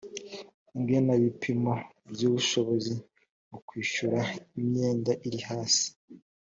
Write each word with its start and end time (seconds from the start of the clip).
igenabipimo 0.79 1.73
by’ 2.11 2.21
ubushobozi 2.27 2.93
mu 3.49 3.57
kwishyura 3.67 4.19
imyenda 4.59 5.11
iri 5.27 5.39
hasi 5.49 5.87